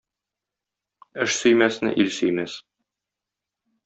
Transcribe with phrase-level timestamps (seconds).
[1.25, 2.57] Эш сөймәсне ил сөймәс.